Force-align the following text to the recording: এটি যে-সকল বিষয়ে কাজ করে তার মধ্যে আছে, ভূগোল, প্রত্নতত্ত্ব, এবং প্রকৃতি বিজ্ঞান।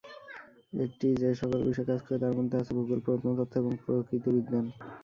এটি 0.75 1.07
যে-সকল 1.21 1.59
বিষয়ে 1.67 1.89
কাজ 1.89 1.99
করে 2.01 2.17
তার 2.19 2.33
মধ্যে 2.37 2.55
আছে, 2.57 2.71
ভূগোল, 2.77 2.99
প্রত্নতত্ত্ব, 3.05 3.59
এবং 3.61 3.71
প্রকৃতি 3.83 4.29
বিজ্ঞান। 4.35 4.65